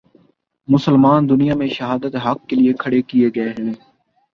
مسلمان 0.67 1.29
دنیا 1.29 1.55
میں 1.55 1.67
شہادت 1.67 2.15
حق 2.25 2.39
کے 2.49 2.55
لیے 2.55 2.73
کھڑے 2.73 3.01
کیے 3.01 3.29
گئے 3.35 3.49
ہیں۔ 3.49 3.73